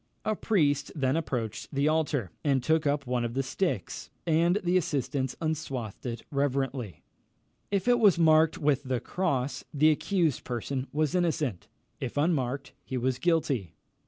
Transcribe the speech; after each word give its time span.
A 0.25 0.35
priest 0.35 0.91
then 0.95 1.15
approached 1.15 1.71
the 1.71 1.87
altar, 1.87 2.31
and 2.43 2.63
took 2.63 2.87
up 2.87 3.05
one 3.05 3.23
of 3.23 3.35
the 3.35 3.43
sticks, 3.43 4.09
and 4.25 4.55
the 4.63 4.75
assistants 4.75 5.35
unswathed 5.39 6.03
it 6.07 6.23
reverently. 6.31 7.03
If 7.69 7.87
it 7.87 7.99
was 7.99 8.17
marked 8.17 8.57
with 8.57 8.81
the 8.81 8.99
cross, 8.99 9.63
the 9.71 9.91
accused 9.91 10.43
person 10.43 10.87
was 10.91 11.13
innocent; 11.13 11.67
if 11.99 12.17
unmarked, 12.17 12.73
he 12.83 12.97
was 12.97 13.19
guilty. 13.19 13.75